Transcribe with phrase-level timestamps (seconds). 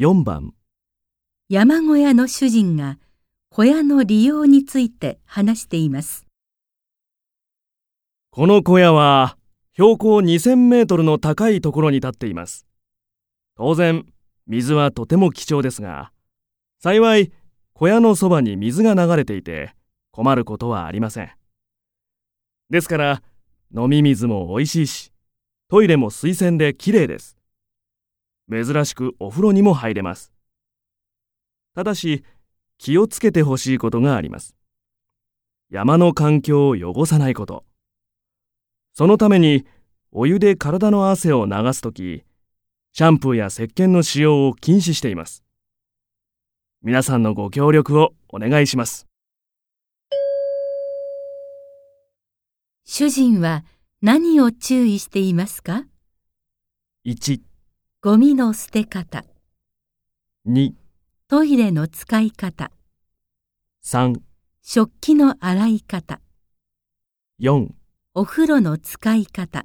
[0.00, 0.54] 4番
[1.48, 3.00] 山小屋の主人が
[3.50, 6.24] 小屋の利用について話しています。
[8.30, 9.36] この小屋は
[9.74, 12.64] 標高2000メートルの高いところに立っています。
[13.56, 14.06] 当然、
[14.46, 16.12] 水はとても貴重ですが、
[16.80, 17.32] 幸い
[17.72, 19.74] 小屋のそばに水が流れていて
[20.12, 21.30] 困ることはありません。
[22.70, 23.22] ですから、
[23.76, 25.12] 飲み水も美味しいし、
[25.68, 27.37] トイレも水洗できれいです。
[28.50, 30.32] 珍しくお風呂にも入れます。
[31.74, 32.24] ただし、
[32.78, 34.54] 気をつけてほしいことがあります。
[35.70, 37.64] 山の環境を汚さないこと。
[38.94, 39.66] そのために、
[40.10, 42.24] お湯で体の汗を流すとき、
[42.94, 45.44] シャンプーや石鹸の使用を禁止しています。
[46.82, 49.06] 皆さんのご協力をお願いします。
[52.84, 53.64] 主人は
[54.00, 55.84] 何を注意していますか
[57.04, 57.42] ？1、
[58.00, 59.24] ゴミの捨て方、
[60.46, 60.72] 2、
[61.26, 62.70] トイレの使い方、
[63.84, 64.20] 3、
[64.62, 66.20] 食器の洗い方、
[67.40, 67.70] 4
[68.14, 69.64] お風呂の使い方。